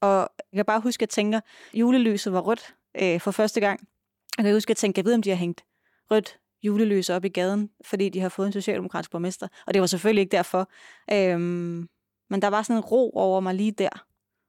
[0.00, 1.40] Og jeg kan bare huske, at jeg tænker,
[1.74, 3.88] julelyset var rødt øh, for første gang.
[4.36, 5.64] Jeg kan huske, at jeg tænker, jeg ved, om de har hængt
[6.10, 9.48] rødt julelys op i gaden, fordi de har fået en socialdemokratisk borgmester.
[9.66, 10.70] Og det var selvfølgelig ikke derfor.
[11.12, 11.88] Øhm,
[12.30, 14.06] men der var sådan en ro over mig lige der.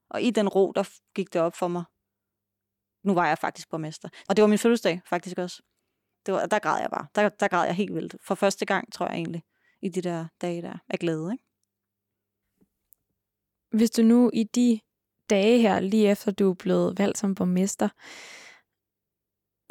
[0.09, 1.83] Og i den ro, der gik det op for mig.
[3.03, 4.09] Nu var jeg faktisk borgmester.
[4.29, 5.61] Og det var min fødselsdag faktisk også.
[6.25, 7.07] Det var, der græd jeg bare.
[7.15, 8.15] Der, der græd jeg helt vildt.
[8.21, 9.43] For første gang, tror jeg egentlig,
[9.81, 11.31] i de der dage der af glæde.
[11.31, 11.43] Ikke?
[13.71, 14.79] Hvis du nu i de
[15.29, 17.89] dage her, lige efter du er blevet valgt som borgmester,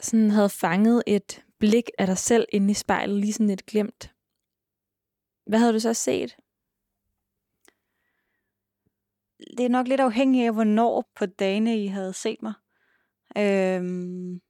[0.02, 4.14] sådan havde fanget et blik af dig selv inde i spejlet, lige sådan lidt glemt.
[5.46, 6.36] Hvad havde du så set?
[9.56, 12.52] Det er nok lidt afhængigt af, hvornår på dagene I havde set mig.
[13.38, 14.40] Øhm,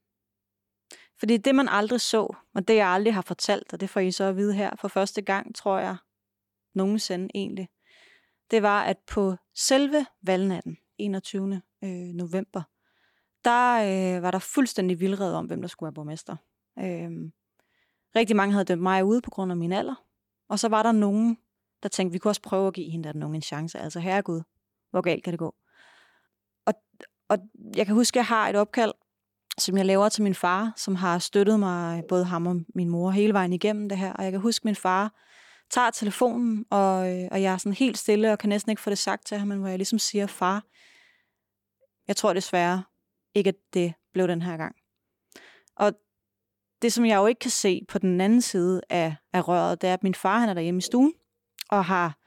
[1.18, 4.11] fordi det, man aldrig så, og det jeg aldrig har fortalt, og det får I
[4.11, 5.96] så at vide her for første gang, tror jeg,
[6.75, 7.68] nogensinde egentlig,
[8.51, 11.62] det var, at på selve valgnatten, 21.
[11.85, 12.62] Øh, november,
[13.44, 13.75] der
[14.16, 16.37] øh, var der fuldstændig vildred om, hvem der skulle være borgmester.
[16.81, 17.33] Øhm,
[18.16, 20.05] rigtig mange havde dømt mig ude på grund af min alder.
[20.49, 21.38] Og så var der nogen,
[21.83, 23.79] der tænkte, vi kunne også prøve at give hende der nogen en chance.
[23.79, 24.43] Altså, herregud,
[24.90, 25.55] hvor galt kan det gå?
[26.66, 26.75] Og,
[27.29, 27.38] og
[27.77, 28.93] jeg kan huske, at jeg har et opkald,
[29.59, 33.11] som jeg laver til min far, som har støttet mig, både ham og min mor,
[33.11, 34.12] hele vejen igennem det her.
[34.12, 35.14] Og jeg kan huske, at min far
[35.71, 38.90] tager telefonen, og, øh, og jeg er sådan helt stille, og kan næsten ikke få
[38.90, 40.64] det sagt til ham, men hvor jeg ligesom siger, far,
[42.09, 42.83] jeg tror desværre
[43.35, 44.77] ikke, at det blev den her gang.
[46.83, 49.88] Det, som jeg jo ikke kan se på den anden side af, af røret, det
[49.88, 51.12] er, at min far han er derhjemme i stuen,
[51.69, 52.19] og har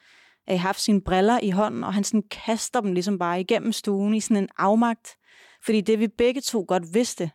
[0.50, 4.14] øh, haft sine briller i hånden, og han sådan kaster dem ligesom bare igennem stuen
[4.14, 5.18] i sådan en afmagt.
[5.66, 7.32] Fordi det, vi begge to godt vidste,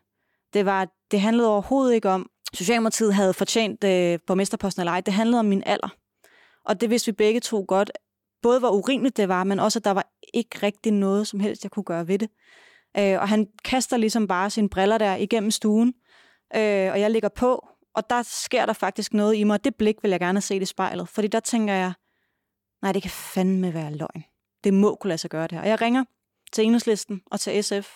[0.53, 5.01] det var, at det handlede overhovedet ikke om, Socialdemokratiet havde fortjent øh, borgmesterposten eller ej.
[5.01, 5.89] Det handlede om min alder.
[6.65, 7.91] Og det vidste vi begge to godt,
[8.41, 11.63] både hvor urimeligt det var, men også, at der var ikke rigtig noget som helst,
[11.63, 12.29] jeg kunne gøre ved det.
[12.97, 15.93] Øh, og han kaster ligesom bare sine briller der igennem stuen,
[16.55, 19.75] øh, og jeg ligger på, og der sker der faktisk noget i mig, og det
[19.75, 21.93] blik vil jeg gerne se det i spejlet, fordi der tænker jeg,
[22.81, 24.23] nej, det kan fandme være løgn.
[24.63, 25.61] Det må kunne lade sig gøre det her.
[25.61, 26.03] Og jeg ringer
[26.51, 27.89] til Enhedslisten og til SF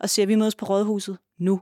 [0.00, 1.60] og siger, at vi mødes på Rådhuset nu.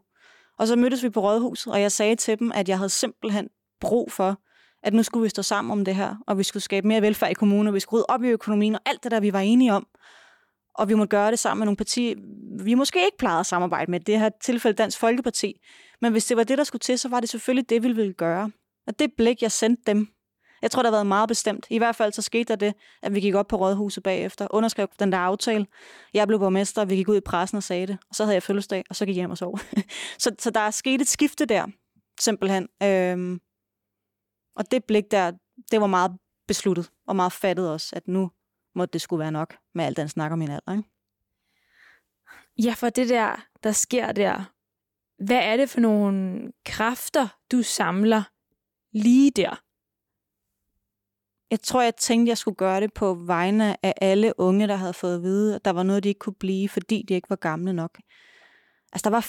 [0.58, 3.48] Og så mødtes vi på Rådhuset, og jeg sagde til dem, at jeg havde simpelthen
[3.80, 4.38] brug for,
[4.82, 7.30] at nu skulle vi stå sammen om det her, og vi skulle skabe mere velfærd
[7.30, 9.40] i kommunen, og vi skulle rydde op i økonomien, og alt det der, vi var
[9.40, 9.86] enige om.
[10.74, 12.14] Og vi må gøre det sammen med nogle partier,
[12.64, 15.60] vi måske ikke plejede at samarbejde med, det her tilfælde Dansk Folkeparti.
[16.00, 18.12] Men hvis det var det, der skulle til, så var det selvfølgelig det, vi ville
[18.12, 18.50] gøre.
[18.86, 20.14] Og det blik, jeg sendte dem,
[20.64, 21.66] jeg tror, der har været meget bestemt.
[21.70, 24.88] I hvert fald så skete der det, at vi gik op på Rådhuset bagefter, underskrev
[24.98, 25.66] den der aftale.
[26.14, 27.98] Jeg blev borgmester, og vi gik ud i pressen og sagde det.
[28.08, 29.58] Og så havde jeg fødselsdag, og så gik jeg hjem og sov.
[30.18, 31.66] så, så der er sket et skifte der,
[32.20, 32.68] simpelthen.
[32.82, 33.40] Øhm,
[34.56, 35.32] og det blik der,
[35.70, 36.12] det var meget
[36.48, 38.30] besluttet, og meget fattet også, at nu
[38.74, 40.72] måtte det skulle være nok med alt den snak om min alder.
[40.72, 40.88] Ikke?
[42.58, 44.44] Ja, for det der, der sker der,
[45.18, 48.22] hvad er det for nogle kræfter, du samler
[48.92, 49.60] lige der?
[51.50, 54.92] Jeg tror, jeg tænkte, jeg skulle gøre det på vegne af alle unge, der havde
[54.92, 57.36] fået at vide, at der var noget, de ikke kunne blive, fordi de ikke var
[57.36, 58.00] gamle nok.
[58.92, 59.20] Altså, der var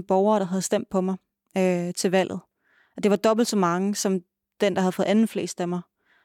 [0.00, 1.16] 5.500 borgere, der havde stemt på mig
[1.58, 2.40] øh, til valget.
[2.96, 4.20] Og det var dobbelt så mange, som
[4.60, 5.80] den, der havde fået anden flest stemmer.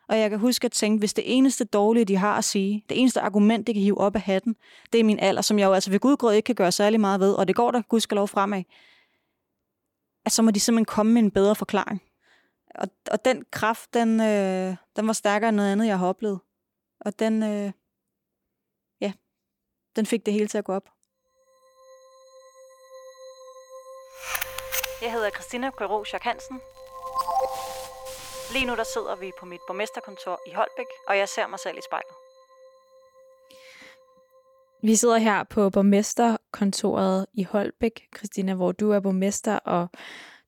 [0.10, 3.00] Og jeg kan huske at tænke, hvis det eneste dårlige, de har at sige, det
[3.00, 4.56] eneste argument, de kan hive op af hatten,
[4.94, 7.20] det er min alder, som jeg jo altså ved gudgrød ikke kan gøre særlig meget
[7.20, 8.64] ved, og det går der gudskelov fremad,
[10.26, 12.02] at så må de simpelthen komme med en bedre forklaring
[12.78, 16.40] og, og den kraft, den, øh, den var stærkere end noget andet, jeg har oplevet.
[17.00, 17.72] Og den, øh,
[19.02, 19.14] ja,
[19.96, 20.90] den fik det hele til at gå op.
[25.02, 26.60] Jeg hedder Christina Køro Hansen.
[28.54, 31.78] Lige nu der sidder vi på mit borgmesterkontor i Holbæk, og jeg ser mig selv
[31.78, 32.16] i spejlet.
[34.84, 39.88] Vi sidder her på borgmesterkontoret i Holbæk, Christina, hvor du er borgmester, og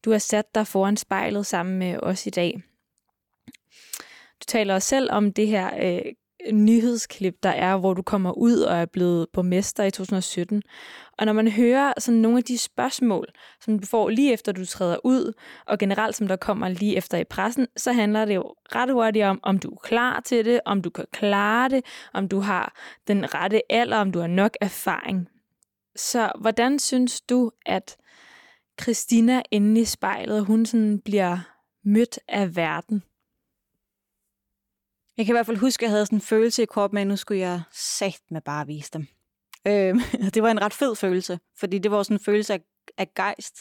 [0.05, 2.63] du har sat dig foran spejlet sammen med os i dag.
[4.39, 6.13] Du taler også selv om det her øh,
[6.51, 10.63] nyhedsklip, der er, hvor du kommer ud og er blevet borgmester i 2017.
[11.17, 13.27] Og når man hører sådan nogle af de spørgsmål,
[13.61, 15.33] som du får lige efter du træder ud,
[15.65, 19.25] og generelt som der kommer lige efter i pressen, så handler det jo ret hurtigt
[19.25, 22.75] om, om du er klar til det, om du kan klare det, om du har
[23.07, 25.27] den rette alder, om du har nok erfaring.
[25.95, 27.97] Så hvordan synes du, at
[28.81, 31.37] Christina inde i spejlet, hun sådan bliver
[31.83, 33.03] mødt af verden.
[35.19, 37.07] Jeg kan i hvert fald huske, at jeg havde sådan en følelse i kroppen at
[37.07, 39.07] nu skulle jeg sat med bare vise dem.
[39.67, 39.95] Øh,
[40.33, 42.59] det var en ret fed følelse, fordi det var sådan en følelse af,
[42.97, 43.55] af gejst.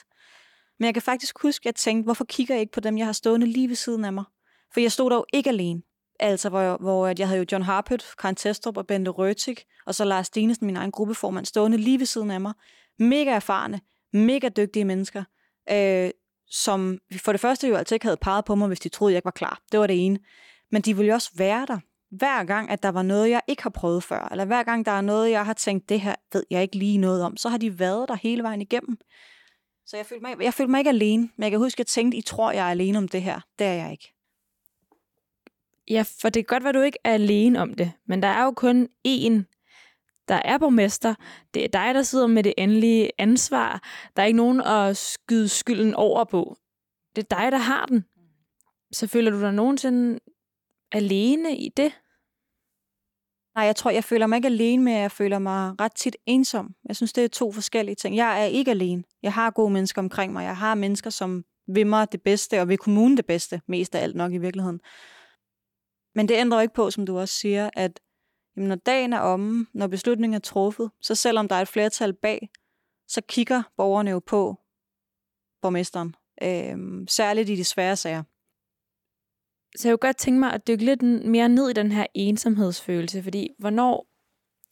[0.78, 3.06] Men jeg kan faktisk huske, at jeg tænkte, hvorfor kigger jeg ikke på dem, jeg
[3.06, 4.24] har stående lige ved siden af mig?
[4.72, 5.82] For jeg stod der jo ikke alene.
[6.20, 10.04] Altså, hvor, hvor jeg havde jo John Harpøt, Karen Testrup og Bente Røtik, og så
[10.04, 12.52] Lars Dinesen, min egen gruppeformand, stående lige ved siden af mig.
[12.98, 13.80] Mega erfarne,
[14.12, 15.24] mega dygtige mennesker,
[15.70, 16.10] øh,
[16.50, 19.18] som for det første jo altid ikke havde peget på mig, hvis de troede, jeg
[19.18, 19.60] ikke var klar.
[19.72, 20.18] Det var det ene.
[20.70, 21.78] Men de vil jo også være der,
[22.10, 24.92] hver gang, at der var noget, jeg ikke har prøvet før, eller hver gang, der
[24.92, 27.58] er noget, jeg har tænkt, det her ved jeg ikke lige noget om, så har
[27.58, 28.98] de været der hele vejen igennem.
[29.86, 31.86] Så jeg følte mig, jeg følte mig ikke alene, men jeg kan huske, at jeg
[31.86, 33.40] tænkte, I tror, jeg er alene om det her.
[33.58, 34.14] Det er jeg ikke.
[35.90, 38.44] Ja, for det kan godt være, du ikke er alene om det, men der er
[38.44, 39.44] jo kun én
[40.28, 41.14] der er borgmester.
[41.54, 43.82] Det er dig, der sidder med det endelige ansvar.
[44.16, 46.56] Der er ikke nogen at skyde skylden over på.
[47.16, 48.04] Det er dig, der har den.
[48.92, 50.18] Så føler du dig nogensinde
[50.92, 51.92] alene i det?
[53.54, 56.74] Nej, jeg tror, jeg føler mig ikke alene men jeg føler mig ret tit ensom.
[56.88, 58.16] Jeg synes, det er to forskellige ting.
[58.16, 59.04] Jeg er ikke alene.
[59.22, 60.44] Jeg har gode mennesker omkring mig.
[60.44, 64.02] Jeg har mennesker, som vil mig det bedste, og vil kommunen det bedste, mest af
[64.02, 64.80] alt nok i virkeligheden.
[66.14, 68.00] Men det ændrer ikke på, som du også siger, at
[68.56, 72.12] jamen, når dagen er omme, når beslutningen er truffet, så selvom der er et flertal
[72.12, 72.48] bag,
[73.08, 74.56] så kigger borgerne jo på
[75.62, 76.14] borgmesteren.
[76.42, 78.22] Øh, særligt i de svære sager.
[79.76, 83.22] Så jeg kunne godt tænke mig at dykke lidt mere ned i den her ensomhedsfølelse,
[83.22, 84.08] fordi hvornår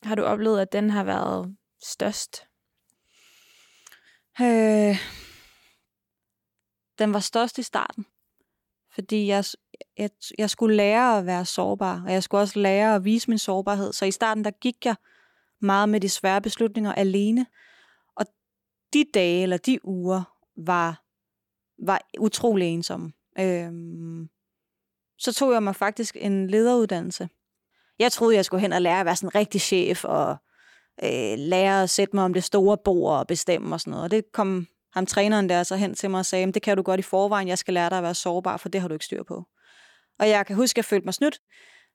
[0.02, 2.46] har du oplevet, at den har været størst?
[4.40, 4.96] Øh,
[6.98, 8.06] den var størst i starten,
[8.94, 9.44] fordi jeg,
[9.98, 13.38] jeg, jeg skulle lære at være sårbar, og jeg skulle også lære at vise min
[13.38, 13.92] sårbarhed.
[13.92, 14.96] Så i starten, der gik jeg
[15.60, 17.46] meget med de svære beslutninger alene.
[18.16, 18.26] Og
[18.92, 20.22] de dage eller de uger
[20.56, 21.04] var,
[21.86, 23.12] var utrolig ensomme.
[23.38, 24.28] Øhm,
[25.18, 27.28] så tog jeg mig faktisk en lederuddannelse.
[27.98, 30.36] Jeg troede, jeg skulle hen og lære at være sådan en rigtig chef, og
[31.04, 34.04] øh, lære at sætte mig om det store bord og bestemme og sådan noget.
[34.04, 36.82] Og det kom ham træneren der så hen til mig og sagde, det kan du
[36.82, 39.04] godt i forvejen, jeg skal lære dig at være sårbar, for det har du ikke
[39.04, 39.44] styr på.
[40.18, 41.40] Og jeg kan huske, at jeg følte mig snydt,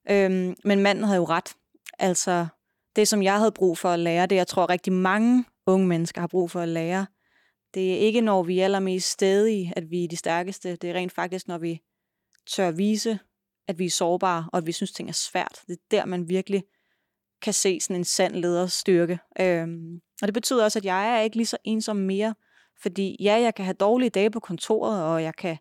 [0.10, 1.54] øhm, men manden havde jo ret.
[2.00, 2.48] Altså,
[2.96, 6.22] det som jeg havde brug for at lære, det jeg tror rigtig mange unge mennesker
[6.22, 7.06] har brug for at lære,
[7.74, 10.76] det er ikke når vi er allermest stedige, at vi er de stærkeste.
[10.76, 11.82] Det er rent faktisk, når vi
[12.52, 13.20] tør vise,
[13.68, 15.62] at vi er sårbare, og at vi synes, ting er svært.
[15.68, 16.64] Det er der, man virkelig
[17.42, 19.20] kan se sådan en sand leders styrke.
[19.40, 22.36] Øhm, og det betyder også, at jeg er ikke lige så ensom mere,
[22.82, 25.58] fordi ja, jeg kan have dårlige dage på kontoret, og jeg kan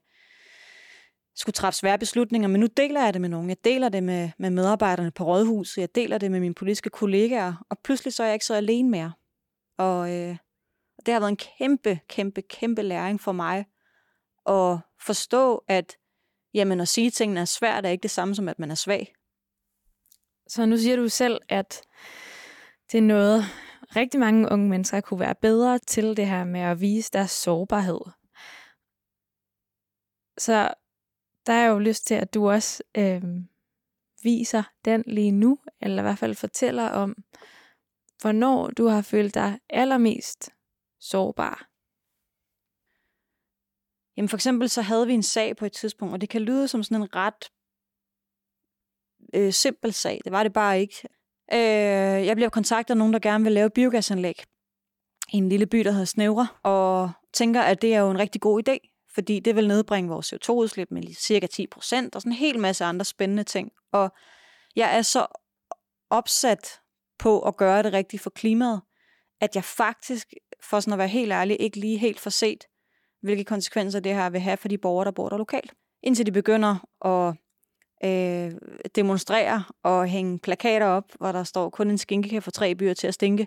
[1.34, 3.48] skulle træffe svære beslutninger, men nu deler jeg det med nogen.
[3.48, 7.66] Jeg deler det med, med medarbejderne på rådhuset, jeg deler det med mine politiske kollegaer,
[7.70, 9.12] og pludselig så er jeg ikke så alene mere.
[9.78, 10.36] Og øh,
[11.06, 13.64] det har været en kæmpe, kæmpe, kæmpe læring for mig
[14.46, 15.96] at forstå, at
[16.54, 19.14] jamen, at sige tingene er svært, er ikke det samme som, at man er svag.
[20.48, 21.82] Så nu siger du selv, at
[22.92, 23.44] det er noget,
[23.96, 28.00] rigtig mange unge mennesker kunne være bedre til det her med at vise deres sårbarhed.
[30.38, 30.74] Så
[31.46, 33.22] der er jo lyst til, at du også øh,
[34.22, 37.16] viser den lige nu, eller i hvert fald fortæller om,
[38.20, 40.50] hvornår du har følt dig allermest
[41.00, 41.69] sårbar.
[44.20, 46.68] Jamen for eksempel så havde vi en sag på et tidspunkt, og det kan lyde
[46.68, 47.50] som sådan en ret
[49.34, 50.20] øh, simpel sag.
[50.24, 51.08] Det var det bare ikke.
[51.52, 54.44] Øh, jeg bliver kontaktet af nogen, der gerne vil lave biogasanlæg
[55.32, 58.40] i en lille by, der hedder Snævre, og tænker, at det er jo en rigtig
[58.40, 62.38] god idé, fordi det vil nedbringe vores CO2-udslip med cirka 10 procent, og sådan en
[62.38, 63.72] hel masse andre spændende ting.
[63.92, 64.12] Og
[64.76, 65.26] jeg er så
[66.10, 66.80] opsat
[67.18, 68.80] på at gøre det rigtigt for klimaet,
[69.40, 72.64] at jeg faktisk, for sådan at være helt ærlig, ikke lige helt for set,
[73.22, 75.74] hvilke konsekvenser det her vil have for de borgere, der bor der lokalt.
[76.02, 77.34] Indtil de begynder at
[78.04, 78.52] øh,
[78.94, 82.94] demonstrere og hænge plakater op, hvor der står kun en skinke kan få tre byer
[82.94, 83.46] til at stinke.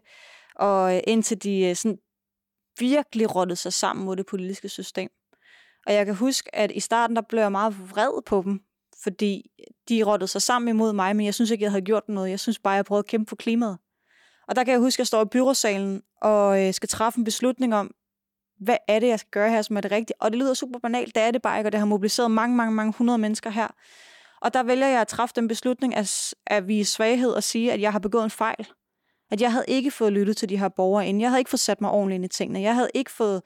[0.55, 1.97] Og øh, indtil de øh, sådan
[2.79, 5.09] virkelig rottede sig sammen mod det politiske system.
[5.87, 8.61] Og jeg kan huske, at i starten der blev jeg meget vred på dem,
[9.03, 9.51] fordi
[9.89, 12.29] de rottede sig sammen imod mig, men jeg synes ikke, jeg havde gjort noget.
[12.29, 13.77] Jeg synes bare, jeg prøvede at kæmpe for klimaet.
[14.47, 17.23] Og der kan jeg huske, at jeg står i byråsalen og øh, skal træffe en
[17.23, 17.91] beslutning om,
[18.59, 20.21] hvad er det, jeg skal gøre her, som er det rigtige.
[20.21, 22.55] Og det lyder super banalt, det er det bare ikke, og det har mobiliseret mange,
[22.55, 23.67] mange, mange hundrede mennesker her.
[24.41, 27.81] Og der vælger jeg at træffe den beslutning at, at vise svaghed og sige, at
[27.81, 28.67] jeg har begået en fejl.
[29.31, 31.21] At jeg havde ikke fået lyttet til de her borgere inden.
[31.21, 32.61] Jeg havde ikke fået sat mig ordentligt ind i tingene.
[32.61, 33.41] Jeg havde ikke fået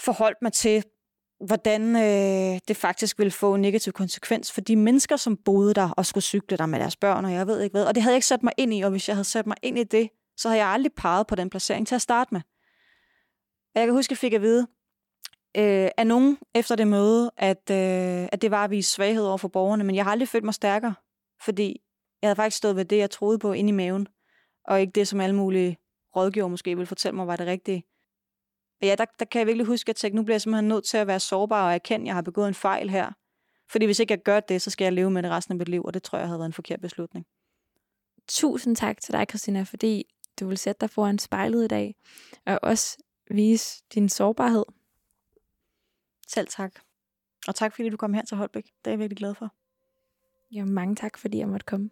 [0.00, 0.84] forholdt mig til,
[1.46, 5.90] hvordan øh, det faktisk ville få en negativ konsekvens for de mennesker, som boede der
[5.90, 7.84] og skulle cykle der med deres børn, og jeg ved ikke hvad.
[7.84, 9.56] Og det havde jeg ikke sat mig ind i, og hvis jeg havde sat mig
[9.62, 12.40] ind i det, så havde jeg aldrig peget på den placering til at starte med.
[13.76, 14.66] Og jeg kan huske, at jeg fik at vide
[15.56, 19.36] øh, af nogen efter det møde, at, øh, at det var at vise svaghed over
[19.36, 20.94] for borgerne, men jeg har aldrig følt mig stærkere,
[21.44, 21.80] fordi
[22.22, 24.08] jeg havde faktisk stået ved det, jeg troede på inde i maven,
[24.64, 25.78] og ikke det, som alle mulige
[26.16, 27.84] rådgiver måske ville fortælle mig var det rigtige.
[28.80, 30.68] Og ja, der, der kan jeg virkelig huske, at jeg tænkte, nu bliver jeg simpelthen
[30.68, 33.12] nødt til at være sårbar og erkende, at jeg har begået en fejl her.
[33.70, 35.68] Fordi hvis ikke jeg gør det, så skal jeg leve med det resten af mit
[35.68, 37.26] liv, og det tror jeg havde været en forkert beslutning.
[38.28, 40.04] Tusind tak til dig, Christina, fordi
[40.40, 41.94] du vil sætte dig foran spejlet i dag,
[42.46, 42.98] og også
[43.30, 44.64] vise din sårbarhed.
[46.28, 46.72] Selv tak.
[47.48, 48.64] Og tak fordi du kom her til Holbæk.
[48.64, 49.54] Det er jeg virkelig glad for.
[50.52, 51.90] Ja, mange tak fordi jeg måtte komme.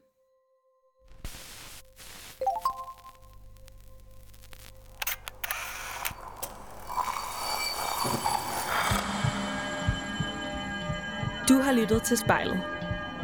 [11.48, 12.60] Du har lyttet til spejlet.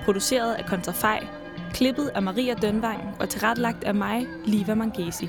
[0.04, 1.26] Produceret af Kontrafej,
[1.72, 5.28] klippet af Maria Dønvang og tilrettelagt af mig, Liva Mangesi.